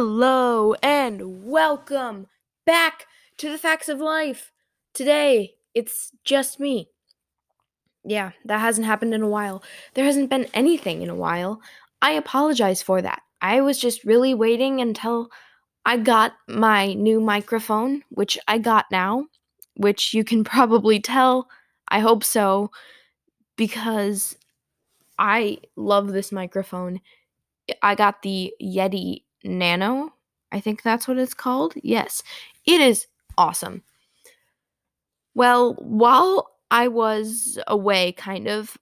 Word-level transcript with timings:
Hello 0.00 0.74
and 0.74 1.44
welcome 1.44 2.28
back 2.64 3.06
to 3.36 3.50
the 3.50 3.58
Facts 3.58 3.88
of 3.88 3.98
Life. 3.98 4.52
Today, 4.94 5.54
it's 5.74 6.12
just 6.22 6.60
me. 6.60 6.88
Yeah, 8.04 8.30
that 8.44 8.60
hasn't 8.60 8.86
happened 8.86 9.12
in 9.12 9.22
a 9.22 9.28
while. 9.28 9.60
There 9.94 10.04
hasn't 10.04 10.30
been 10.30 10.46
anything 10.54 11.02
in 11.02 11.10
a 11.10 11.16
while. 11.16 11.60
I 12.00 12.12
apologize 12.12 12.80
for 12.80 13.02
that. 13.02 13.22
I 13.42 13.60
was 13.60 13.76
just 13.76 14.04
really 14.04 14.34
waiting 14.34 14.80
until 14.80 15.30
I 15.84 15.96
got 15.96 16.34
my 16.46 16.92
new 16.92 17.18
microphone, 17.20 18.04
which 18.10 18.38
I 18.46 18.58
got 18.58 18.84
now, 18.92 19.26
which 19.78 20.14
you 20.14 20.22
can 20.22 20.44
probably 20.54 21.00
tell. 21.00 21.48
I 21.88 21.98
hope 21.98 22.22
so, 22.22 22.70
because 23.56 24.36
I 25.18 25.58
love 25.74 26.12
this 26.12 26.30
microphone. 26.30 27.00
I 27.82 27.96
got 27.96 28.22
the 28.22 28.54
Yeti 28.62 29.22
Nano. 29.44 30.12
I 30.50 30.60
think 30.60 30.82
that's 30.82 31.06
what 31.06 31.18
it's 31.18 31.34
called. 31.34 31.74
Yes, 31.76 32.22
it 32.66 32.80
is 32.80 33.06
awesome. 33.36 33.82
Well, 35.34 35.74
while 35.74 36.50
I 36.70 36.88
was 36.88 37.58
away, 37.66 38.12
kind 38.12 38.48
of, 38.48 38.76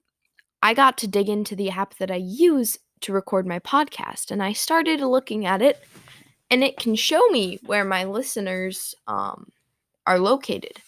I 0.61 0.73
got 0.73 0.97
to 0.99 1.07
dig 1.07 1.29
into 1.29 1.55
the 1.55 1.69
app 1.69 1.95
that 1.97 2.11
I 2.11 2.15
use 2.15 2.79
to 3.01 3.13
record 3.13 3.45
my 3.45 3.59
podcast, 3.59 4.31
and 4.31 4.41
I 4.41 4.53
started 4.53 5.01
looking 5.01 5.45
at 5.45 5.61
it, 5.61 5.83
and 6.49 6.63
it 6.63 6.77
can 6.77 6.95
show 6.95 7.27
me 7.27 7.59
where 7.65 7.85
my 7.85 8.05
listeners 8.05 8.95
um, 9.07 9.49
are 10.05 10.19
located. 10.19 10.81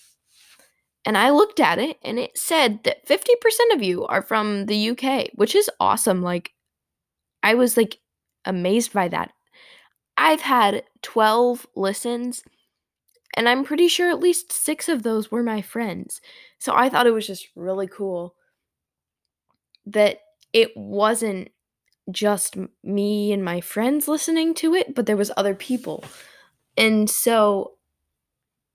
And 1.05 1.17
I 1.17 1.29
looked 1.29 1.59
at 1.59 1.77
it, 1.79 1.97
and 2.03 2.17
it 2.17 2.37
said 2.37 2.83
that 2.83 3.07
50% 3.07 3.73
of 3.73 3.83
you 3.83 4.05
are 4.07 4.21
from 4.21 4.65
the 4.65 4.89
UK, 4.89 5.29
which 5.35 5.55
is 5.55 5.69
awesome. 5.79 6.21
Like, 6.21 6.53
I 7.43 7.53
was 7.53 7.77
like 7.77 7.99
amazed 8.45 8.91
by 8.91 9.07
that. 9.09 9.31
I've 10.19 10.41
had 10.41 10.83
12 11.01 11.65
listens, 11.75 12.43
and 13.35 13.47
I'm 13.47 13.63
pretty 13.63 13.87
sure 13.87 14.09
at 14.09 14.19
least 14.19 14.51
six 14.51 14.89
of 14.89 15.03
those 15.03 15.31
were 15.31 15.41
my 15.41 15.61
friends. 15.61 16.19
So 16.59 16.75
I 16.75 16.89
thought 16.89 17.07
it 17.07 17.13
was 17.13 17.25
just 17.25 17.47
really 17.55 17.87
cool 17.87 18.35
that 19.85 20.19
it 20.51 20.75
wasn't 20.75 21.49
just 22.11 22.57
me 22.83 23.31
and 23.31 23.45
my 23.45 23.61
friends 23.61 24.09
listening 24.09 24.53
to 24.55 24.73
it, 24.73 24.93
but 24.93 25.05
there 25.05 25.17
was 25.17 25.31
other 25.37 25.55
people. 25.55 26.03
And 26.75 27.09
so 27.09 27.75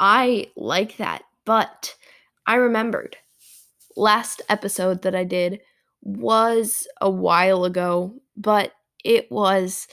I 0.01 0.47
like 0.57 0.97
that. 0.97 1.25
But 1.45 1.95
I 2.47 2.55
remembered 2.55 3.19
last 3.97 4.41
episode 4.49 5.03
that 5.03 5.15
I 5.15 5.25
did 5.25 5.61
was 6.01 6.89
a 7.03 7.11
while 7.11 7.65
ago, 7.65 8.15
but 8.35 8.73
it 9.05 9.31
was 9.31 9.87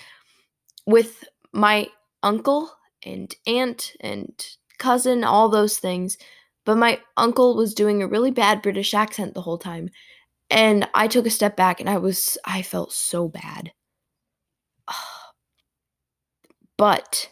with 0.86 1.26
my 1.52 1.88
uncle 2.24 2.72
and 3.04 3.34
aunt 3.48 3.94
and 4.00 4.32
cousin, 4.78 5.24
all 5.24 5.50
those 5.50 5.78
things. 5.80 6.18
But 6.66 6.78
my 6.78 7.00
uncle 7.18 7.56
was 7.56 7.74
doing 7.74 8.02
a 8.02 8.08
really 8.08 8.32
bad 8.32 8.62
British 8.62 8.94
accent 8.94 9.34
the 9.34 9.42
whole 9.42 9.58
time. 9.58 9.90
And 10.50 10.88
I 10.94 11.08
took 11.08 11.26
a 11.26 11.32
step 11.32 11.56
back 11.56 11.80
and 11.80 11.90
I 11.90 11.98
was, 11.98 12.38
I 12.46 12.62
felt 12.62 12.94
so 12.94 13.28
bad. 13.28 13.72
But 16.78 17.30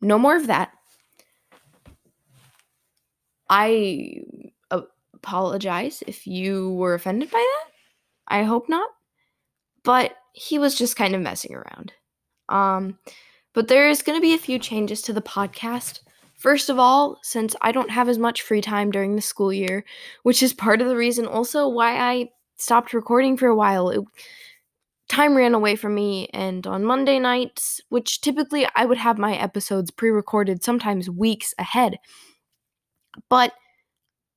no 0.00 0.18
more 0.18 0.34
of 0.34 0.48
that. 0.48 0.72
I 3.48 4.22
apologize 5.24 6.02
if 6.06 6.26
you 6.26 6.70
were 6.72 6.94
offended 6.94 7.30
by 7.30 7.38
that. 7.38 7.70
I 8.26 8.42
hope 8.42 8.68
not. 8.68 8.90
But 9.84 10.16
he 10.32 10.58
was 10.58 10.74
just 10.74 10.96
kind 10.96 11.14
of 11.14 11.20
messing 11.20 11.54
around. 11.54 11.92
Um, 12.48 12.98
but 13.52 13.68
there's 13.68 14.02
going 14.02 14.18
to 14.18 14.22
be 14.22 14.34
a 14.34 14.38
few 14.38 14.58
changes 14.58 15.00
to 15.02 15.12
the 15.12 15.22
podcast. 15.22 16.00
First 16.36 16.68
of 16.68 16.78
all, 16.78 17.18
since 17.22 17.54
I 17.62 17.72
don't 17.72 17.90
have 17.90 18.08
as 18.08 18.18
much 18.18 18.42
free 18.42 18.60
time 18.60 18.90
during 18.90 19.16
the 19.16 19.22
school 19.22 19.52
year, 19.52 19.84
which 20.24 20.42
is 20.42 20.52
part 20.52 20.80
of 20.80 20.88
the 20.88 20.96
reason 20.96 21.26
also 21.26 21.68
why 21.68 21.96
I 21.96 22.30
stopped 22.56 22.92
recording 22.92 23.36
for 23.36 23.46
a 23.46 23.56
while. 23.56 23.90
It, 23.90 24.00
time 25.08 25.36
ran 25.36 25.54
away 25.54 25.76
from 25.76 25.94
me, 25.94 26.28
and 26.32 26.66
on 26.66 26.84
Monday 26.84 27.18
nights, 27.18 27.80
which 27.88 28.20
typically 28.20 28.66
I 28.74 28.84
would 28.84 28.98
have 28.98 29.18
my 29.18 29.36
episodes 29.36 29.90
pre 29.90 30.10
recorded 30.10 30.64
sometimes 30.64 31.08
weeks 31.08 31.54
ahead, 31.58 31.98
but 33.28 33.52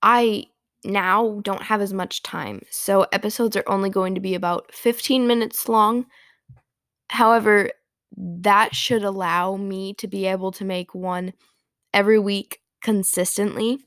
I 0.01 0.45
now 0.83 1.39
don't 1.43 1.63
have 1.63 1.81
as 1.81 1.93
much 1.93 2.23
time. 2.23 2.61
So 2.69 3.05
episodes 3.11 3.57
are 3.57 3.63
only 3.67 3.89
going 3.89 4.15
to 4.15 4.21
be 4.21 4.35
about 4.35 4.73
15 4.73 5.27
minutes 5.27 5.67
long. 5.67 6.05
However, 7.09 7.71
that 8.15 8.75
should 8.75 9.03
allow 9.03 9.55
me 9.55 9.93
to 9.95 10.07
be 10.07 10.25
able 10.25 10.51
to 10.53 10.65
make 10.65 10.93
one 10.95 11.33
every 11.93 12.19
week 12.19 12.61
consistently. 12.81 13.79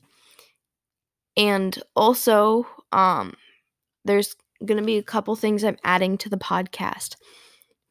And 1.37 1.81
also, 1.95 2.67
um, 2.91 3.33
there's 4.05 4.35
going 4.65 4.79
to 4.79 4.85
be 4.85 4.97
a 4.97 5.03
couple 5.03 5.35
things 5.35 5.63
I'm 5.63 5.77
adding 5.83 6.17
to 6.19 6.29
the 6.29 6.37
podcast. 6.37 7.15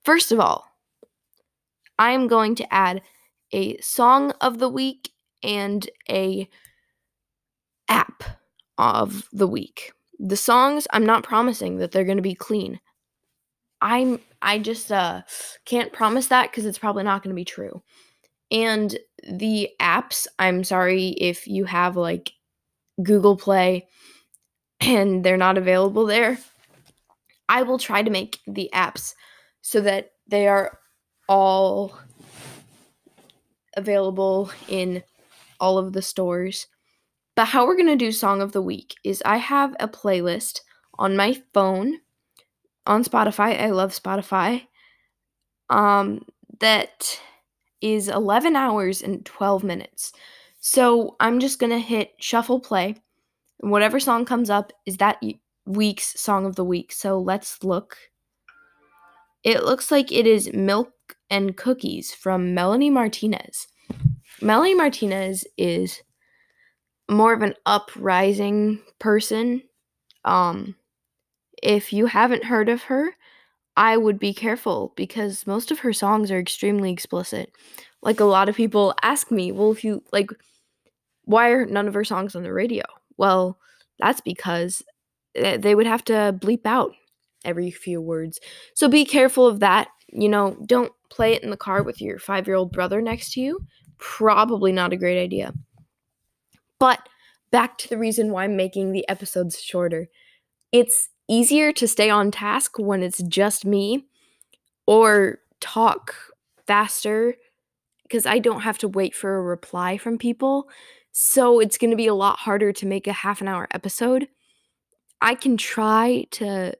First 0.04 0.32
of 0.32 0.41
all, 0.41 0.66
I 1.98 2.12
am 2.12 2.28
going 2.28 2.54
to 2.56 2.74
add 2.74 3.02
a 3.52 3.78
song 3.78 4.32
of 4.41 4.58
the 4.58 4.68
week 4.68 5.10
and 5.42 5.88
a 6.08 6.48
app 7.88 8.22
of 8.78 9.28
the 9.32 9.47
week. 9.47 9.92
The 10.18 10.36
songs, 10.36 10.86
I'm 10.92 11.04
not 11.04 11.24
promising 11.24 11.78
that 11.78 11.92
they're 11.92 12.04
going 12.04 12.16
to 12.18 12.22
be 12.22 12.34
clean. 12.34 12.80
I'm 13.82 14.20
I 14.42 14.58
just 14.58 14.91
uh 14.92 15.22
can't 15.64 15.92
promise 15.92 16.28
that 16.28 16.52
cuz 16.52 16.66
it's 16.66 16.78
probably 16.78 17.04
not 17.04 17.22
going 17.22 17.34
to 17.34 17.41
be 17.41 17.44
true. 17.44 17.82
And 18.50 18.98
the 19.28 19.70
apps, 19.80 20.26
I'm 20.38 20.64
sorry 20.64 21.08
if 21.08 21.46
you 21.46 21.64
have 21.64 21.96
like 21.96 22.32
Google 23.02 23.36
Play 23.36 23.88
and 24.80 25.24
they're 25.24 25.36
not 25.36 25.58
available 25.58 26.06
there. 26.06 26.38
I 27.48 27.62
will 27.62 27.78
try 27.78 28.02
to 28.02 28.10
make 28.10 28.38
the 28.46 28.70
apps 28.72 29.14
so 29.62 29.80
that 29.80 30.12
they 30.26 30.47
are 30.48 30.78
all 31.28 31.98
available 33.76 34.50
in 34.68 35.02
all 35.58 35.78
of 35.78 35.92
the 35.92 36.02
stores. 36.02 36.66
But 37.36 37.47
how 37.47 37.66
we're 37.66 37.76
going 37.76 37.86
to 37.86 37.97
do 37.97 38.12
Song 38.12 38.41
of 38.41 38.52
the 38.52 38.62
Week 38.62 38.94
is 39.04 39.22
I 39.24 39.36
have 39.36 39.74
a 39.78 39.88
playlist 39.88 40.60
on 40.98 41.16
my 41.16 41.42
phone 41.54 42.00
on 42.86 43.04
Spotify. 43.04 43.60
I 43.60 43.70
love 43.70 43.92
Spotify. 43.92 44.66
Um, 45.68 46.24
that 46.60 47.20
is 47.80 48.08
11 48.08 48.56
hours 48.56 49.02
and 49.02 49.24
12 49.24 49.64
minutes. 49.64 50.12
So 50.60 51.16
I'm 51.20 51.41
just 51.41 51.58
going 51.58 51.70
to 51.70 51.78
hit 51.78 52.12
shuffle 52.18 52.60
play. 52.60 52.96
And 53.62 53.70
whatever 53.70 54.00
song 54.00 54.24
comes 54.24 54.50
up 54.50 54.72
is 54.86 54.98
that 54.98 55.22
week's 55.66 56.20
song 56.20 56.46
of 56.46 56.56
the 56.56 56.64
week. 56.64 56.92
So 56.92 57.18
let's 57.18 57.62
look. 57.64 57.96
It 59.42 59.64
looks 59.64 59.91
like 59.91 60.12
it 60.12 60.26
is 60.26 60.52
Milk 60.52 60.92
and 61.30 61.56
Cookies 61.56 62.12
from 62.12 62.54
Melanie 62.54 62.91
Martinez. 62.91 63.68
Melanie 64.42 64.74
Martinez 64.74 65.44
is 65.56 66.02
more 67.08 67.32
of 67.32 67.42
an 67.42 67.54
uprising 67.66 68.80
person. 68.98 69.62
Um, 70.24 70.76
if 71.62 71.93
you 71.93 72.06
haven't 72.06 72.44
heard 72.44 72.69
of 72.69 72.84
her, 72.84 73.15
I 73.76 73.97
would 73.97 74.19
be 74.19 74.34
careful 74.34 74.93
because 74.97 75.47
most 75.47 75.71
of 75.71 75.81
her 75.81 75.93
songs 75.93 76.31
are 76.31 76.38
extremely 76.38 76.93
explicit. 76.93 77.53
Like 78.03 78.21
a 78.21 78.24
lot 78.24 78.48
of 78.48 78.57
people 78.57 78.95
ask 79.03 79.30
me, 79.30 79.53
well, 79.53 79.72
if 79.72 79.84
you 79.84 80.03
like, 80.12 80.30
why 81.24 81.51
are 81.51 81.66
none 81.66 81.86
of 81.86 81.95
her 81.95 82.04
songs 82.04 82.34
on 82.34 82.42
the 82.42 82.53
radio? 82.53 82.84
Well, 83.16 83.59
that's 83.98 84.21
because 84.21 84.83
eh, 85.34 85.57
they 85.57 85.74
would 85.74 85.86
have 85.86 86.04
to 86.07 86.36
bleep 86.39 86.66
out 86.66 86.92
every 87.45 87.71
few 87.71 88.01
words. 88.01 88.41
So 88.74 88.89
be 88.89 89.04
careful 89.04 89.47
of 89.47 89.60
that. 89.60 89.89
You 90.09 90.28
know, 90.28 90.57
don't 90.66 90.92
play 91.10 91.34
it 91.34 91.42
in 91.42 91.51
the 91.51 91.57
car 91.57 91.83
with 91.83 92.01
your 92.01 92.18
five 92.18 92.47
year 92.47 92.57
old 92.57 92.72
brother 92.72 93.01
next 93.01 93.33
to 93.34 93.41
you. 93.41 93.60
Probably 93.98 94.72
not 94.72 94.92
a 94.92 94.97
great 94.97 95.22
idea. 95.22 95.53
But 96.78 97.09
back 97.51 97.78
to 97.78 97.89
the 97.89 97.98
reason 97.98 98.30
why 98.30 98.45
I'm 98.45 98.57
making 98.57 98.92
the 98.92 99.09
episodes 99.09 99.60
shorter. 99.60 100.09
It's 100.72 101.09
easier 101.30 101.72
to 101.72 101.86
stay 101.86 102.10
on 102.10 102.30
task 102.32 102.78
when 102.78 103.03
it's 103.03 103.22
just 103.22 103.65
me 103.65 104.04
or 104.86 105.38
talk 105.60 106.15
faster 106.66 107.36
because 108.03 108.27
I 108.27 108.41
don't 108.41 108.62
have 108.62 108.78
to 108.78 108.88
wait 108.88 109.15
for 109.15 109.36
a 109.36 109.42
reply 109.42 109.97
from 109.97 110.18
people. 110.18 110.68
So 111.12 111.60
it's 111.60 111.78
going 111.78 111.91
to 111.91 111.97
be 111.97 112.09
a 112.09 112.15
lot 112.15 112.41
harder 112.41 112.72
to 112.72 112.86
make 112.86 113.06
a 113.06 113.12
half 113.12 113.41
an 113.41 113.47
hour 113.47 113.68
episode. 113.71 114.27
I 115.21 115.36
can 115.36 115.56
try 115.56 116.27
to 116.32 116.74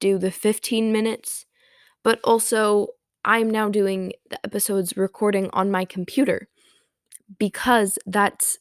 do 0.00 0.18
the 0.18 0.32
15 0.32 0.90
minutes, 0.90 1.46
but 2.02 2.18
also 2.24 2.88
I'm 3.24 3.48
now 3.48 3.68
doing 3.68 4.12
the 4.28 4.44
episodes 4.44 4.96
recording 4.96 5.50
on 5.52 5.70
my 5.70 5.84
computer 5.84 6.48
because 7.38 7.96
that's 8.06 8.58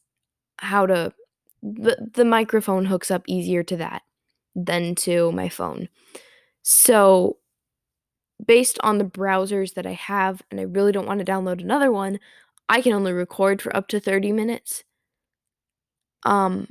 how 0.57 0.85
to 0.85 1.13
the, 1.63 2.09
the 2.13 2.25
microphone 2.25 2.85
hooks 2.85 3.09
up 3.09 3.23
easier 3.27 3.63
to 3.63 3.77
that 3.77 4.03
than 4.55 4.95
to 4.95 5.31
my 5.31 5.49
phone. 5.49 5.89
So 6.63 7.37
based 8.45 8.77
on 8.83 8.97
the 8.97 9.05
browsers 9.05 9.73
that 9.73 9.85
I 9.85 9.93
have, 9.93 10.41
and 10.51 10.59
I 10.59 10.63
really 10.63 10.91
don't 10.91 11.07
want 11.07 11.19
to 11.19 11.31
download 11.31 11.61
another 11.61 11.91
one, 11.91 12.19
I 12.67 12.81
can 12.81 12.93
only 12.93 13.13
record 13.13 13.61
for 13.61 13.75
up 13.75 13.87
to 13.89 13.99
30 13.99 14.31
minutes. 14.31 14.83
Um, 16.23 16.67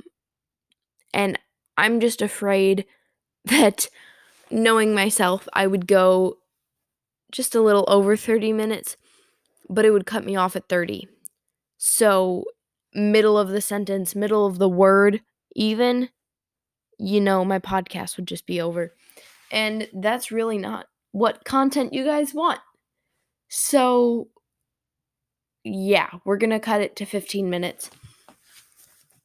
and 1.13 1.39
I'm 1.77 1.99
just 1.99 2.21
afraid 2.21 2.85
that 3.45 3.87
knowing 4.51 4.93
myself, 4.93 5.47
I 5.53 5.67
would 5.67 5.87
go 5.87 6.37
just 7.31 7.55
a 7.55 7.61
little 7.61 7.85
over 7.87 8.15
30 8.15 8.53
minutes, 8.53 8.97
but 9.69 9.85
it 9.85 9.91
would 9.91 10.05
cut 10.05 10.25
me 10.25 10.35
off 10.35 10.55
at 10.55 10.69
30. 10.69 11.07
So, 11.77 12.45
middle 12.93 13.37
of 13.37 13.49
the 13.49 13.61
sentence, 13.61 14.15
middle 14.15 14.45
of 14.45 14.57
the 14.57 14.69
word, 14.69 15.21
even, 15.55 16.09
you 16.97 17.21
know, 17.21 17.45
my 17.45 17.59
podcast 17.59 18.17
would 18.17 18.27
just 18.27 18.45
be 18.45 18.61
over. 18.61 18.93
And 19.51 19.87
that's 19.93 20.31
really 20.31 20.57
not 20.57 20.87
what 21.11 21.45
content 21.45 21.93
you 21.93 22.03
guys 22.03 22.33
want. 22.33 22.59
So, 23.49 24.27
yeah, 25.63 26.09
we're 26.25 26.37
going 26.37 26.49
to 26.51 26.59
cut 26.59 26.81
it 26.81 26.95
to 26.97 27.05
15 27.05 27.49
minutes. 27.49 27.89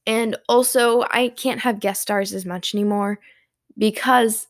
And 0.07 0.37
also, 0.49 1.05
I 1.11 1.29
can't 1.29 1.61
have 1.61 1.81
guest 1.81 2.03
stars 2.03 2.33
as 2.33 2.47
much 2.47 2.75
anymore 2.75 3.19
because 3.77 4.47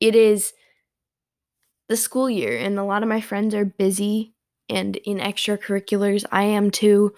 it 0.00 0.14
is 0.14 0.52
the 1.88 1.96
school 1.96 2.28
year 2.28 2.56
and 2.58 2.78
a 2.78 2.84
lot 2.84 3.02
of 3.02 3.08
my 3.08 3.20
friends 3.20 3.54
are 3.54 3.64
busy 3.64 4.34
and 4.68 4.96
in 4.96 5.18
extracurriculars. 5.18 6.24
I 6.32 6.44
am 6.44 6.70
too. 6.70 7.14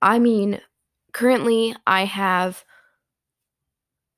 I 0.00 0.18
mean, 0.18 0.60
currently 1.12 1.74
I 1.86 2.04
have 2.04 2.64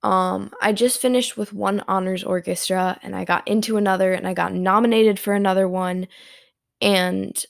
um 0.05 0.53
I 0.63 0.73
just 0.75 1.01
finished 1.03 1.39
with 1.39 1.55
one 1.55 1.85
honors 1.89 2.25
orchestra 2.25 2.99
and 3.05 3.17
I 3.17 3.25
got 3.27 3.49
into 3.49 3.79
another 3.79 4.15
and 4.15 4.29
I 4.29 4.35
got 4.35 4.55
nominated 4.55 5.21
for 5.21 5.35
another 5.35 5.69
one 5.69 6.09
and 6.81 7.43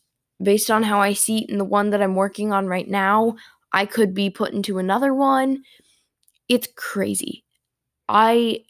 based 0.43 0.71
on 0.71 0.83
how 0.85 1.01
I 1.01 1.15
see 1.15 1.41
it, 1.45 1.51
in 1.51 1.59
the 1.59 1.65
one 1.65 1.91
that 1.91 2.03
I'm 2.03 2.17
working 2.17 2.53
on 2.53 2.67
right 2.67 2.89
now, 2.89 3.37
I 3.73 3.87
could 3.87 4.15
be 4.15 4.31
put 4.31 4.53
into 4.53 4.79
another 4.79 5.15
one. 5.15 5.63
It's 6.49 6.69
crazy. 6.77 7.45
I 8.09 8.61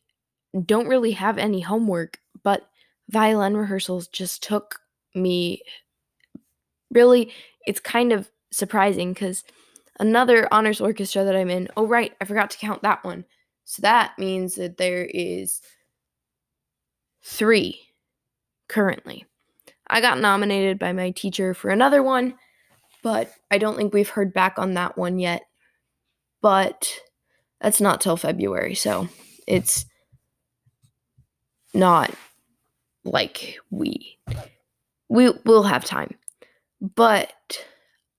don't 0.67 0.89
really 0.89 1.13
have 1.13 1.39
any 1.39 1.61
homework, 1.61 2.19
but 2.45 2.69
violin 3.11 3.57
rehearsals 3.57 4.09
just 4.09 4.43
took 4.43 4.77
me 5.15 5.63
really 6.91 7.33
it's 7.67 7.81
kind 7.81 8.13
of 8.13 8.31
surprising 8.53 9.13
because 9.13 9.45
another 10.01 10.49
honors 10.53 10.81
orchestra 10.81 11.25
that 11.25 11.37
I'm 11.37 11.51
in, 11.51 11.69
oh 11.77 11.87
right, 11.87 12.13
I 12.21 12.25
forgot 12.25 12.51
to 12.51 12.59
count 12.59 12.83
that 12.83 13.05
one. 13.05 13.25
So 13.65 13.83
that 13.83 14.19
means 14.19 14.57
that 14.57 14.77
there 14.77 15.05
is 15.05 15.61
three 17.23 17.81
currently. 18.69 19.25
I 19.87 20.01
got 20.01 20.21
nominated 20.21 20.79
by 20.79 20.93
my 20.93 21.11
teacher 21.11 21.55
for 21.55 21.71
another 21.71 22.03
one, 22.03 22.35
but 23.03 23.33
I 23.51 23.59
don't 23.59 23.77
think 23.77 23.93
we've 23.93 24.09
heard 24.09 24.33
back 24.33 24.59
on 24.59 24.75
that 24.75 24.97
one 24.97 25.19
yet. 25.19 25.43
But 26.41 26.93
that's 27.61 27.81
not 27.81 28.01
till 28.01 28.17
February, 28.17 28.75
so 28.75 29.09
it's 29.47 29.87
not 31.73 32.15
like 33.05 33.59
we 33.71 34.19
we 35.09 35.31
will 35.45 35.65
have 35.65 35.85
time. 35.85 36.15
But 36.81 37.33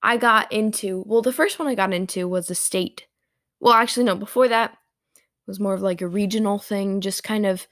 I 0.02 0.16
got 0.16 0.52
into 0.52 1.04
well, 1.06 1.22
the 1.22 1.32
first 1.32 1.58
one 1.58 1.68
I 1.68 1.74
got 1.74 1.92
into 1.92 2.26
was 2.26 2.50
a 2.50 2.54
state. 2.54 3.06
Well, 3.60 3.74
actually 3.74 4.04
no, 4.04 4.16
before 4.16 4.48
that 4.48 4.76
was 5.46 5.60
more 5.60 5.74
of 5.74 5.82
like 5.82 6.00
a 6.02 6.08
regional 6.08 6.58
thing, 6.58 7.00
just 7.00 7.24
kind 7.24 7.46
of 7.46 7.66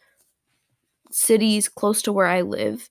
cities 1.10 1.68
close 1.68 2.02
to 2.02 2.12
where 2.12 2.26
I 2.26 2.42
live. 2.42 2.90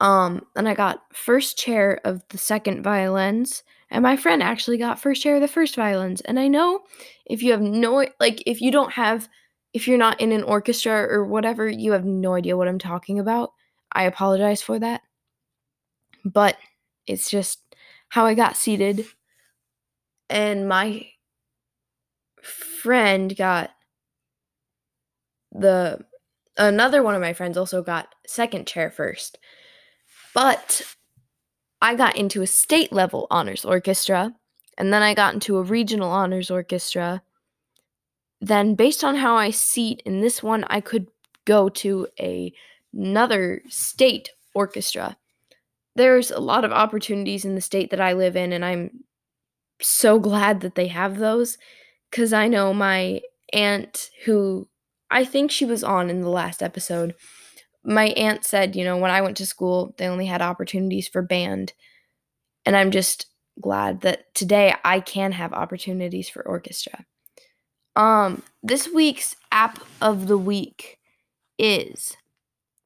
Um, 0.00 0.46
and 0.54 0.68
I 0.68 0.74
got 0.74 1.02
first 1.12 1.58
chair 1.58 2.00
of 2.04 2.22
the 2.28 2.38
second 2.38 2.82
violins, 2.82 3.62
and 3.90 4.02
my 4.02 4.16
friend 4.16 4.42
actually 4.42 4.78
got 4.78 5.00
first 5.00 5.22
chair 5.22 5.36
of 5.36 5.40
the 5.40 5.48
first 5.48 5.76
violins. 5.76 6.20
And 6.22 6.38
I 6.38 6.48
know 6.48 6.82
if 7.24 7.42
you 7.42 7.52
have 7.52 7.62
no 7.62 8.06
like 8.20 8.42
if 8.46 8.60
you 8.60 8.70
don't 8.70 8.92
have 8.92 9.28
if 9.72 9.86
you're 9.86 9.98
not 9.98 10.20
in 10.20 10.32
an 10.32 10.42
orchestra 10.42 11.06
or 11.08 11.24
whatever, 11.24 11.68
you 11.68 11.92
have 11.92 12.04
no 12.04 12.34
idea 12.34 12.56
what 12.56 12.68
I'm 12.68 12.78
talking 12.78 13.18
about. 13.18 13.52
I 13.92 14.04
apologize 14.04 14.62
for 14.62 14.78
that. 14.78 15.02
But 16.24 16.56
it's 17.06 17.30
just 17.30 17.60
how 18.08 18.26
I 18.26 18.34
got 18.34 18.56
seated. 18.56 19.06
And 20.28 20.68
my 20.68 21.06
friend 22.42 23.36
got 23.36 23.70
the 25.58 26.04
another 26.56 27.02
one 27.02 27.14
of 27.14 27.20
my 27.20 27.32
friends 27.32 27.56
also 27.56 27.82
got 27.82 28.14
second 28.26 28.66
chair 28.66 28.90
first. 28.90 29.38
But 30.34 30.82
I 31.80 31.94
got 31.94 32.16
into 32.16 32.42
a 32.42 32.46
state 32.46 32.92
level 32.92 33.26
honors 33.30 33.64
orchestra 33.64 34.34
and 34.78 34.92
then 34.92 35.02
I 35.02 35.14
got 35.14 35.34
into 35.34 35.56
a 35.58 35.62
regional 35.62 36.10
honors 36.10 36.50
orchestra 36.50 37.22
then 38.40 38.74
based 38.74 39.02
on 39.02 39.16
how 39.16 39.36
I 39.36 39.50
seat 39.50 40.02
in 40.04 40.20
this 40.20 40.42
one, 40.42 40.64
I 40.68 40.80
could 40.80 41.08
go 41.44 41.68
to 41.70 42.06
a, 42.20 42.52
another 42.92 43.62
state 43.68 44.30
orchestra. 44.54 45.16
There's 45.94 46.30
a 46.30 46.40
lot 46.40 46.64
of 46.64 46.72
opportunities 46.72 47.44
in 47.44 47.54
the 47.54 47.60
state 47.60 47.90
that 47.90 48.00
I 48.00 48.12
live 48.12 48.36
in, 48.36 48.52
and 48.52 48.64
I'm 48.64 49.04
so 49.80 50.18
glad 50.18 50.60
that 50.60 50.74
they 50.74 50.88
have 50.88 51.18
those 51.18 51.56
because 52.10 52.32
I 52.32 52.48
know 52.48 52.74
my 52.74 53.22
aunt, 53.52 54.10
who 54.24 54.68
I 55.10 55.24
think 55.24 55.50
she 55.50 55.64
was 55.64 55.84
on 55.84 56.10
in 56.10 56.22
the 56.22 56.28
last 56.30 56.62
episode, 56.62 57.14
my 57.84 58.06
aunt 58.08 58.44
said, 58.44 58.74
you 58.74 58.84
know, 58.84 58.96
when 58.96 59.10
I 59.10 59.20
went 59.20 59.36
to 59.38 59.46
school, 59.46 59.94
they 59.96 60.06
only 60.08 60.26
had 60.26 60.42
opportunities 60.42 61.06
for 61.06 61.22
band. 61.22 61.72
And 62.64 62.76
I'm 62.76 62.90
just 62.90 63.26
glad 63.60 64.00
that 64.00 64.34
today 64.34 64.74
I 64.84 65.00
can 65.00 65.32
have 65.32 65.52
opportunities 65.52 66.28
for 66.28 66.46
orchestra. 66.46 67.06
Um, 67.94 68.42
this 68.62 68.88
week's 68.92 69.36
app 69.52 69.78
of 70.02 70.26
the 70.26 70.36
week 70.36 70.98
is 71.58 72.16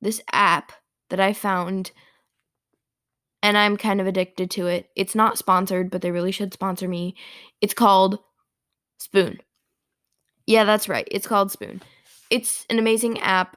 this 0.01 0.21
app 0.33 0.73
that 1.09 1.19
I 1.19 1.33
found 1.33 1.91
and 3.43 3.57
I'm 3.57 3.77
kind 3.77 4.01
of 4.01 4.07
addicted 4.07 4.51
to 4.53 4.67
it. 4.67 4.91
It's 4.95 5.15
not 5.15 5.39
sponsored, 5.39 5.91
but 5.91 6.03
they 6.03 6.11
really 6.11 6.31
should 6.31 6.53
sponsor 6.53 6.87
me. 6.87 7.17
It's 7.61 7.75
called 7.75 8.19
Spoon. 8.99 9.41
Yeah, 10.47 10.65
that's 10.65 10.89
right. 10.89 11.09
It's 11.11 11.27
called 11.27 11.51
Spoon. 11.51 11.81
It's 12.31 12.65
an 12.71 12.79
amazing 12.79 13.21
app. 13.21 13.57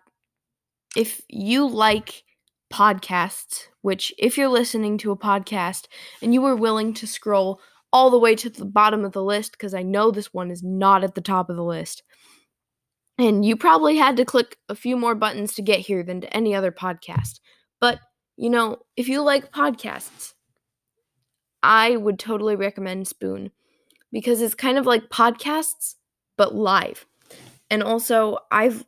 If 0.96 1.22
you 1.30 1.68
like 1.68 2.24
podcasts, 2.72 3.68
which 3.82 4.14
if 4.18 4.38
you're 4.38 4.50
listening 4.50 4.98
to 5.00 5.12
a 5.12 5.18
podcast 5.18 5.86
and 6.22 6.34
you 6.34 6.42
were 6.42 6.56
willing 6.56 6.94
to 6.96 7.08
scroll 7.08 7.62
all 7.92 8.10
the 8.10 8.18
way 8.18 8.36
to 8.36 8.50
the 8.50 8.66
bottom 8.66 9.06
of 9.06 9.12
the 9.12 9.24
list 9.24 9.52
because 9.52 9.76
I 9.76 9.84
know 9.84 10.10
this 10.10 10.34
one 10.34 10.50
is 10.50 10.64
not 10.64 11.04
at 11.04 11.14
the 11.14 11.22
top 11.22 11.50
of 11.50 11.56
the 11.56 11.64
list. 11.64 12.02
And 13.20 13.46
you 13.46 13.56
probably 13.56 13.96
had 13.98 14.18
to 14.18 14.26
click 14.26 14.58
a 14.68 14.76
few 14.76 14.98
more 14.98 15.14
buttons 15.14 15.54
to 15.54 15.62
get 15.62 15.80
here 15.82 16.02
than 16.02 16.22
to 16.22 16.36
any 16.36 16.56
other 16.56 16.72
podcast. 16.72 17.40
But, 17.80 18.00
you 18.38 18.50
know, 18.50 18.80
if 18.98 19.08
you 19.08 19.22
like 19.22 19.52
podcasts, 19.52 20.34
I 21.62 21.96
would 21.96 22.18
totally 22.18 22.56
recommend 22.56 23.08
Spoon 23.08 23.52
because 24.12 24.42
it's 24.42 24.56
kind 24.56 24.80
of 24.80 24.88
like 24.88 25.10
podcasts, 25.10 25.96
but 26.38 26.56
live. 26.56 27.06
And 27.74 27.82
also, 27.82 28.38
I've 28.52 28.86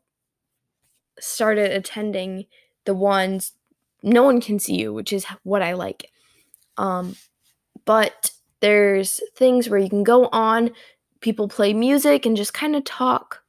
started 1.19 1.71
attending 1.71 2.45
the 2.85 2.93
ones 2.93 3.53
no 4.03 4.21
one 4.21 4.39
can 4.39 4.59
see 4.59 4.75
you, 4.75 4.93
which 4.93 5.11
is 5.11 5.25
what 5.41 5.63
I 5.63 5.73
like. 5.73 6.11
Um, 6.77 7.15
but 7.85 8.29
there's 8.59 9.21
things 9.35 9.67
where 9.67 9.79
you 9.79 9.89
can 9.89 10.03
go 10.03 10.27
on, 10.27 10.69
people 11.19 11.47
play 11.47 11.73
music 11.73 12.27
and 12.27 12.37
just 12.37 12.53
kind 12.53 12.75
of 12.75 12.83
talk. 12.83 13.41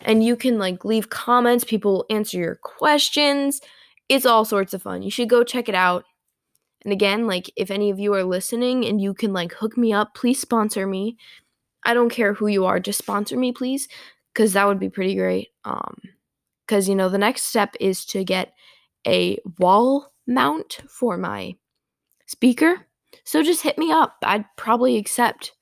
And 0.00 0.24
you 0.24 0.34
can 0.34 0.58
like 0.58 0.84
leave 0.84 1.08
comments, 1.08 1.62
people 1.62 2.04
answer 2.10 2.38
your 2.38 2.56
questions. 2.56 3.60
It's 4.08 4.26
all 4.26 4.44
sorts 4.44 4.74
of 4.74 4.82
fun. 4.82 5.02
You 5.02 5.10
should 5.12 5.28
go 5.28 5.44
check 5.44 5.68
it 5.68 5.76
out. 5.76 6.04
And 6.82 6.92
again, 6.92 7.28
like 7.28 7.48
if 7.54 7.70
any 7.70 7.90
of 7.90 8.00
you 8.00 8.12
are 8.14 8.24
listening 8.24 8.84
and 8.84 9.00
you 9.00 9.14
can 9.14 9.32
like 9.32 9.52
hook 9.52 9.78
me 9.78 9.92
up, 9.92 10.16
please 10.16 10.40
sponsor 10.40 10.84
me. 10.84 11.16
I 11.84 11.94
don't 11.94 12.10
care 12.10 12.34
who 12.34 12.48
you 12.48 12.64
are, 12.64 12.80
just 12.80 12.98
sponsor 12.98 13.38
me, 13.38 13.52
please, 13.52 13.86
because 14.32 14.52
that 14.52 14.66
would 14.66 14.78
be 14.78 14.90
pretty 14.90 15.14
great. 15.14 15.48
Um, 15.64 15.96
because 16.66 16.88
you 16.88 16.94
know 16.94 17.08
the 17.08 17.18
next 17.18 17.44
step 17.44 17.74
is 17.80 18.04
to 18.06 18.24
get 18.24 18.52
a 19.06 19.38
wall 19.58 20.12
mount 20.26 20.80
for 20.88 21.16
my 21.16 21.56
speaker 22.26 22.86
so 23.24 23.42
just 23.42 23.62
hit 23.62 23.78
me 23.78 23.92
up. 23.92 24.16
I'd 24.22 24.44
probably 24.56 24.96
accept. 24.96 25.52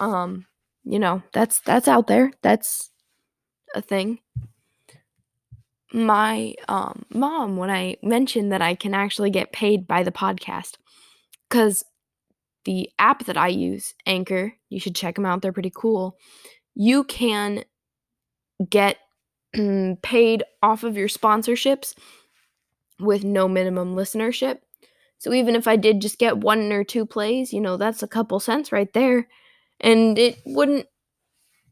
Um, 0.00 0.46
you 0.84 0.98
know, 0.98 1.22
that's 1.32 1.60
that's 1.60 1.88
out 1.88 2.06
there. 2.06 2.32
That's 2.42 2.90
a 3.74 3.82
thing. 3.82 4.18
My 5.92 6.54
um 6.68 7.04
mom 7.10 7.56
when 7.56 7.70
I 7.70 7.96
mentioned 8.02 8.52
that 8.52 8.62
I 8.62 8.74
can 8.74 8.94
actually 8.94 9.30
get 9.30 9.52
paid 9.52 9.86
by 9.86 10.02
the 10.02 10.12
podcast 10.12 10.76
cuz 11.50 11.84
the 12.64 12.90
app 12.98 13.24
that 13.24 13.36
I 13.36 13.48
use, 13.48 13.94
Anchor, 14.04 14.54
you 14.68 14.80
should 14.80 14.94
check 14.94 15.14
them 15.14 15.24
out. 15.24 15.40
They're 15.40 15.52
pretty 15.52 15.72
cool. 15.74 16.18
You 16.74 17.04
can 17.04 17.64
get 18.70 18.98
paid 20.02 20.42
off 20.62 20.84
of 20.84 20.96
your 20.96 21.08
sponsorships 21.08 21.94
with 23.00 23.24
no 23.24 23.48
minimum 23.48 23.94
listenership. 23.94 24.58
So 25.18 25.32
even 25.32 25.56
if 25.56 25.66
I 25.66 25.76
did 25.76 26.00
just 26.00 26.18
get 26.18 26.38
one 26.38 26.72
or 26.72 26.84
two 26.84 27.06
plays, 27.06 27.52
you 27.52 27.60
know, 27.60 27.76
that's 27.76 28.02
a 28.02 28.08
couple 28.08 28.38
cents 28.40 28.72
right 28.72 28.92
there. 28.92 29.28
And 29.80 30.18
it 30.18 30.38
wouldn't 30.46 30.86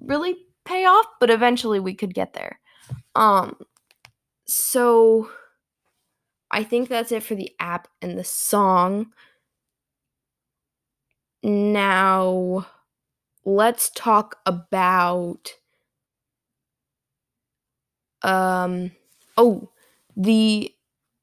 really 0.00 0.36
pay 0.64 0.84
off, 0.84 1.06
but 1.20 1.30
eventually 1.30 1.80
we 1.80 1.94
could 1.94 2.14
get 2.14 2.32
there. 2.32 2.60
Um 3.14 3.56
so 4.46 5.30
I 6.50 6.62
think 6.64 6.88
that's 6.88 7.12
it 7.12 7.22
for 7.22 7.34
the 7.34 7.52
app 7.60 7.88
and 8.00 8.18
the 8.18 8.24
song. 8.24 9.12
Now 11.42 12.66
let's 13.44 13.90
talk 13.90 14.38
about 14.46 15.52
um 18.22 18.90
oh 19.36 19.68
the 20.16 20.72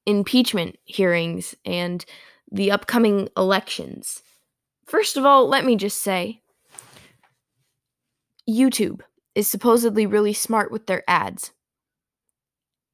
impeachment 0.06 0.78
hearings 0.86 1.56
and 1.66 2.06
the 2.52 2.72
upcoming 2.72 3.30
elections. 3.36 4.22
First 4.86 5.18
of 5.18 5.26
all, 5.26 5.48
let 5.48 5.66
me 5.66 5.76
just 5.76 6.02
say 6.02 6.42
YouTube 8.48 9.02
is 9.34 9.48
supposedly 9.48 10.06
really 10.06 10.34
smart 10.34 10.72
with 10.72 10.86
their 10.86 11.04
ads. 11.08 11.52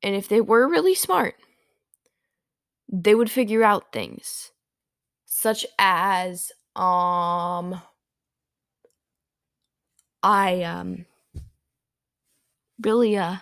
And 0.01 0.15
if 0.15 0.29
they 0.29 0.39
were 0.39 0.69
really 0.69 0.95
smart, 0.95 1.35
they 2.87 3.13
would 3.13 3.29
figure 3.29 3.63
out 3.63 3.91
things 3.91 4.51
such 5.25 5.65
as 5.77 6.51
um 6.75 7.81
I 10.23 10.63
um 10.63 11.05
really 12.81 13.17
uh 13.17 13.37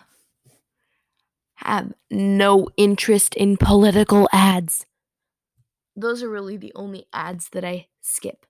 have 1.67 1.93
no 2.09 2.67
interest 2.77 3.35
in 3.35 3.57
political 3.57 4.29
ads. 4.31 4.85
Those 5.95 6.23
are 6.23 6.29
really 6.29 6.57
the 6.57 6.71
only 6.75 7.07
ads 7.13 7.49
that 7.49 7.65
I 7.65 7.87
skip 8.01 8.45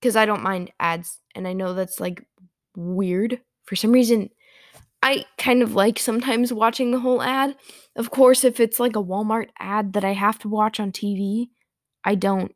because 0.00 0.16
I 0.16 0.26
don't 0.26 0.42
mind 0.42 0.70
ads 0.78 1.20
and 1.34 1.46
I 1.46 1.52
know 1.52 1.74
that's 1.74 2.00
like 2.00 2.24
weird 2.76 3.40
for 3.64 3.76
some 3.76 3.92
reason. 3.92 4.30
I 5.02 5.24
kind 5.38 5.62
of 5.62 5.74
like 5.74 5.98
sometimes 5.98 6.52
watching 6.52 6.90
the 6.90 7.00
whole 7.00 7.22
ad. 7.22 7.56
Of 7.94 8.10
course, 8.10 8.44
if 8.44 8.60
it's 8.60 8.80
like 8.80 8.96
a 8.96 9.02
Walmart 9.02 9.48
ad 9.58 9.92
that 9.92 10.04
I 10.04 10.12
have 10.12 10.38
to 10.40 10.48
watch 10.48 10.80
on 10.80 10.92
TV, 10.92 11.48
I 12.04 12.14
don't 12.14 12.52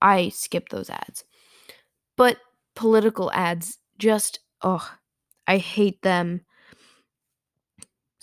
I 0.00 0.28
skip 0.28 0.68
those 0.68 0.90
ads. 0.90 1.24
But 2.16 2.38
political 2.76 3.32
ads 3.32 3.78
just 3.98 4.40
oh, 4.62 4.88
I 5.46 5.58
hate 5.58 6.02
them. 6.02 6.42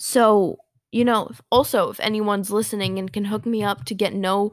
So, 0.04 0.58
you 0.90 1.04
know, 1.04 1.30
also 1.52 1.88
if 1.88 2.00
anyone's 2.00 2.50
listening 2.50 2.98
and 2.98 3.12
can 3.12 3.26
hook 3.26 3.46
me 3.46 3.62
up 3.62 3.84
to 3.84 3.94
get 3.94 4.12
no 4.12 4.50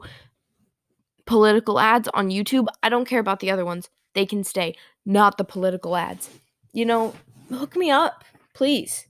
political 1.26 1.80
ads 1.80 2.06
on 2.14 2.28
YouTube, 2.28 2.68
I 2.84 2.88
don't 2.88 3.04
care 3.04 3.18
about 3.18 3.40
the 3.40 3.50
other 3.50 3.64
ones. 3.64 3.90
They 4.14 4.26
can 4.26 4.44
stay, 4.44 4.76
not 5.04 5.38
the 5.38 5.44
political 5.44 5.96
ads. 5.96 6.30
You 6.72 6.86
know, 6.86 7.16
hook 7.52 7.74
me 7.74 7.90
up, 7.90 8.22
please. 8.54 9.08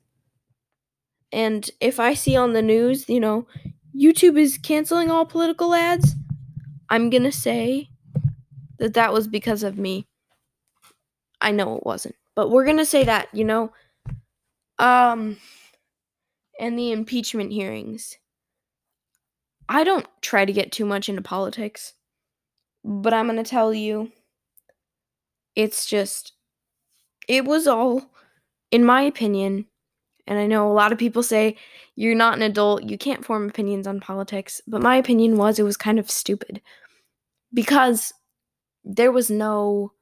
And 1.31 1.71
if 1.79 2.01
I 2.01 2.15
see 2.15 2.37
on 2.37 2.55
the 2.55 2.63
news, 2.63 3.07
you 3.07 3.21
know, 3.21 3.47
YouTube 3.95 4.41
is 4.41 4.57
canceling 4.57 5.11
all 5.11 5.27
political 5.27 5.75
ads, 5.75 6.15
I'm 6.89 7.11
going 7.11 7.25
to 7.25 7.33
say 7.33 7.91
that 8.79 8.95
that 8.95 9.13
was 9.13 9.29
because 9.29 9.63
of 9.63 9.77
me. 9.77 10.09
I 11.43 11.51
know 11.51 11.77
it 11.77 11.85
wasn't, 11.85 12.15
but 12.35 12.51
we're 12.51 12.65
going 12.65 12.79
to 12.79 12.87
say 12.87 13.05
that, 13.05 13.29
you 13.35 13.45
know. 13.45 13.75
Um 14.79 15.37
and 16.61 16.79
the 16.79 16.93
impeachment 16.93 17.51
hearings. 17.51 18.19
I 19.69 19.83
don't 19.83 20.07
try 20.21 20.45
to 20.45 20.53
get 20.53 20.71
too 20.71 20.85
much 20.85 21.09
into 21.09 21.23
politics, 21.23 21.95
but 22.85 23.15
I'm 23.15 23.27
going 23.27 23.43
to 23.43 23.49
tell 23.49 23.73
you 23.73 24.13
it's 25.57 25.87
just 25.87 26.33
it 27.27 27.45
was 27.45 27.67
all 27.67 28.03
in 28.71 28.85
my 28.85 29.03
opinion 29.03 29.67
and 30.27 30.39
I 30.39 30.47
know 30.47 30.71
a 30.71 30.73
lot 30.73 30.93
of 30.93 30.99
people 30.99 31.23
say 31.23 31.57
you're 31.97 32.15
not 32.15 32.37
an 32.37 32.43
adult, 32.43 32.85
you 32.85 32.97
can't 32.97 33.25
form 33.25 33.49
opinions 33.49 33.87
on 33.87 33.99
politics, 33.99 34.61
but 34.67 34.83
my 34.83 34.97
opinion 34.97 35.37
was 35.37 35.59
it 35.59 35.65
was 35.65 35.77
kind 35.77 35.99
of 35.99 36.11
stupid 36.11 36.61
because 37.53 38.13
there 38.85 39.11
was 39.11 39.31
no 39.31 39.93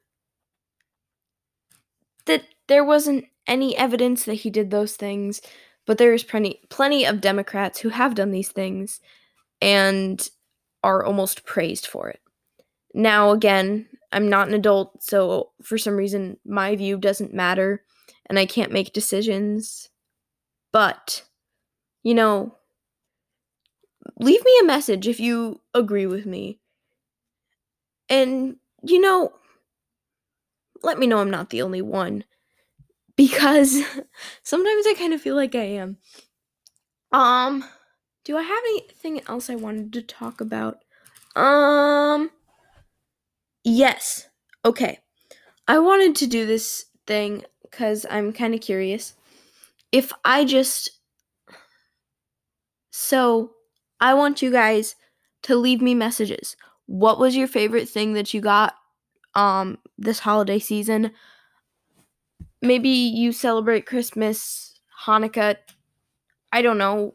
that 2.26 2.42
there 2.66 2.84
wasn't 2.84 3.24
any 3.46 3.76
evidence 3.76 4.24
that 4.24 4.34
he 4.34 4.50
did 4.50 4.70
those 4.70 4.96
things, 4.96 5.40
but 5.88 5.96
there 5.96 6.12
is 6.12 6.22
plenty 6.22 6.60
plenty 6.68 7.06
of 7.06 7.22
Democrats 7.22 7.80
who 7.80 7.88
have 7.88 8.14
done 8.14 8.30
these 8.30 8.50
things 8.50 9.00
and 9.62 10.28
are 10.84 11.02
almost 11.02 11.46
praised 11.46 11.86
for 11.86 12.10
it. 12.10 12.20
Now 12.92 13.30
again, 13.30 13.88
I'm 14.12 14.28
not 14.28 14.48
an 14.48 14.54
adult, 14.54 15.02
so 15.02 15.50
for 15.62 15.78
some 15.78 15.96
reason 15.96 16.36
my 16.44 16.76
view 16.76 16.98
doesn't 16.98 17.32
matter 17.32 17.82
and 18.26 18.38
I 18.38 18.44
can't 18.44 18.70
make 18.70 18.92
decisions. 18.92 19.88
But 20.72 21.24
you 22.02 22.14
know, 22.14 22.54
leave 24.20 24.44
me 24.44 24.58
a 24.60 24.66
message 24.66 25.08
if 25.08 25.18
you 25.18 25.62
agree 25.72 26.06
with 26.06 26.26
me. 26.26 26.60
And 28.10 28.56
you 28.82 29.00
know, 29.00 29.32
let 30.82 30.98
me 30.98 31.06
know 31.06 31.20
I'm 31.20 31.30
not 31.30 31.48
the 31.48 31.62
only 31.62 31.80
one 31.80 32.24
because 33.18 33.82
sometimes 34.42 34.86
I 34.86 34.94
kind 34.96 35.12
of 35.12 35.20
feel 35.20 35.34
like 35.34 35.54
I 35.54 35.64
am. 35.64 35.98
Um, 37.12 37.64
do 38.24 38.36
I 38.36 38.42
have 38.42 38.62
anything 38.68 39.20
else 39.28 39.50
I 39.50 39.56
wanted 39.56 39.92
to 39.94 40.02
talk 40.02 40.40
about? 40.40 40.78
Um, 41.34 42.30
yes. 43.64 44.28
Okay. 44.64 45.00
I 45.66 45.80
wanted 45.80 46.14
to 46.16 46.26
do 46.26 46.46
this 46.46 46.86
thing 47.06 47.44
because 47.62 48.06
I'm 48.08 48.32
kind 48.32 48.54
of 48.54 48.60
curious. 48.60 49.14
If 49.92 50.12
I 50.24 50.44
just. 50.44 50.90
So, 52.90 53.52
I 54.00 54.14
want 54.14 54.42
you 54.42 54.50
guys 54.50 54.94
to 55.42 55.56
leave 55.56 55.82
me 55.82 55.94
messages. 55.94 56.56
What 56.86 57.18
was 57.18 57.36
your 57.36 57.48
favorite 57.48 57.88
thing 57.88 58.12
that 58.14 58.32
you 58.32 58.40
got 58.40 58.74
um 59.34 59.78
this 59.98 60.20
holiday 60.20 60.58
season? 60.58 61.10
Maybe 62.62 62.88
you 62.88 63.32
celebrate 63.32 63.86
Christmas, 63.86 64.80
Hanukkah, 65.06 65.56
I 66.52 66.62
don't 66.62 66.78
know, 66.78 67.14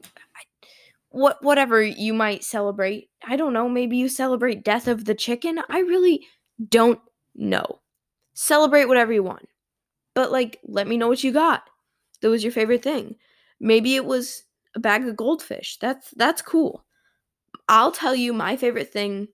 what 1.10 1.44
whatever 1.44 1.82
you 1.82 2.14
might 2.14 2.44
celebrate. 2.44 3.10
I 3.26 3.36
don't 3.36 3.54
know, 3.54 3.70
maybe 3.70 3.98
you 3.98 4.10
celebrate 4.10 4.64
death 4.64 4.88
of 4.88 5.06
the 5.06 5.16
chicken. 5.16 5.60
I 5.70 5.80
really 5.80 6.26
don't 6.70 7.00
know. 7.36 7.80
Celebrate 8.34 8.86
whatever 8.86 9.14
you 9.14 9.24
want. 9.24 9.48
But 10.16 10.32
like 10.32 10.60
let 10.66 10.88
me 10.88 10.98
know 10.98 11.08
what 11.08 11.24
you 11.24 11.32
got. 11.32 11.64
That 12.22 12.30
was 12.30 12.44
your 12.44 12.52
favorite 12.52 12.84
thing. 12.84 13.16
Maybe 13.60 13.96
it 13.96 14.06
was 14.06 14.44
a 14.76 14.80
bag 14.80 15.08
of 15.08 15.16
goldfish. 15.16 15.78
That's 15.80 16.12
that's 16.12 16.42
cool. 16.42 16.84
I'll 17.70 17.92
tell 17.92 18.16
you 18.16 18.34
my 18.34 18.58
favorite 18.58 18.92
thing 18.92 19.28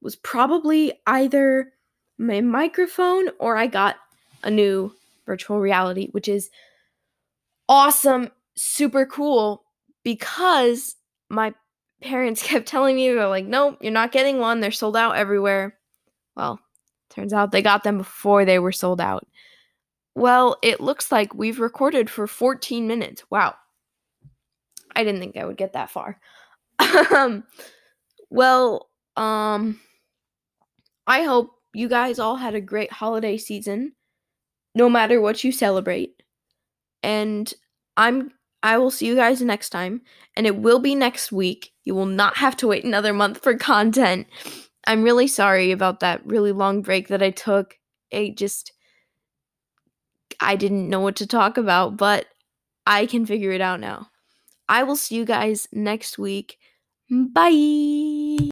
was 0.00 0.16
probably 0.16 0.92
either 1.06 1.72
my 2.18 2.40
microphone 2.40 3.28
or 3.40 3.56
I 3.56 3.66
got 3.66 3.96
a 4.42 4.50
new 4.50 4.92
virtual 5.26 5.60
reality, 5.60 6.08
which 6.12 6.28
is 6.28 6.50
awesome, 7.68 8.30
super 8.56 9.06
cool 9.06 9.64
because 10.02 10.96
my 11.28 11.54
parents 12.02 12.42
kept 12.46 12.66
telling 12.66 12.96
me, 12.96 13.08
they're 13.08 13.28
like, 13.28 13.46
nope, 13.46 13.78
you're 13.80 13.92
not 13.92 14.12
getting 14.12 14.38
one. 14.38 14.60
They're 14.60 14.70
sold 14.70 14.96
out 14.96 15.16
everywhere. 15.16 15.78
Well, 16.36 16.60
turns 17.10 17.32
out 17.32 17.52
they 17.52 17.62
got 17.62 17.84
them 17.84 17.98
before 17.98 18.44
they 18.44 18.58
were 18.58 18.72
sold 18.72 19.00
out. 19.00 19.26
Well, 20.14 20.56
it 20.62 20.80
looks 20.80 21.10
like 21.10 21.34
we've 21.34 21.58
recorded 21.58 22.08
for 22.08 22.26
14 22.26 22.86
minutes. 22.86 23.24
Wow. 23.30 23.54
I 24.94 25.02
didn't 25.02 25.20
think 25.20 25.36
I 25.36 25.44
would 25.44 25.56
get 25.56 25.72
that 25.72 25.90
far. 25.90 26.20
um, 27.14 27.44
well, 28.30 28.90
um, 29.16 29.80
I 31.06 31.22
hope 31.22 31.50
you 31.72 31.88
guys 31.88 32.18
all 32.18 32.36
had 32.36 32.54
a 32.54 32.60
great 32.60 32.92
holiday 32.92 33.36
season 33.36 33.92
no 34.74 34.88
matter 34.88 35.20
what 35.20 35.44
you 35.44 35.52
celebrate. 35.52 36.22
And 37.02 37.52
I'm 37.96 38.32
I 38.62 38.78
will 38.78 38.90
see 38.90 39.06
you 39.06 39.14
guys 39.14 39.42
next 39.42 39.68
time 39.70 40.00
and 40.36 40.46
it 40.46 40.56
will 40.56 40.78
be 40.78 40.94
next 40.94 41.30
week. 41.30 41.72
You 41.84 41.94
will 41.94 42.06
not 42.06 42.38
have 42.38 42.56
to 42.58 42.68
wait 42.68 42.84
another 42.84 43.12
month 43.12 43.42
for 43.42 43.54
content. 43.56 44.26
I'm 44.86 45.02
really 45.02 45.26
sorry 45.26 45.70
about 45.70 46.00
that 46.00 46.24
really 46.26 46.52
long 46.52 46.80
break 46.80 47.08
that 47.08 47.22
I 47.22 47.30
took. 47.30 47.78
It 48.10 48.36
just 48.36 48.72
I 50.40 50.56
didn't 50.56 50.88
know 50.88 51.00
what 51.00 51.16
to 51.16 51.26
talk 51.26 51.56
about, 51.58 51.96
but 51.96 52.26
I 52.86 53.06
can 53.06 53.26
figure 53.26 53.52
it 53.52 53.60
out 53.60 53.80
now. 53.80 54.08
I 54.68 54.82
will 54.82 54.96
see 54.96 55.16
you 55.16 55.24
guys 55.24 55.68
next 55.72 56.18
week. 56.18 56.58
Bye. 57.10 58.50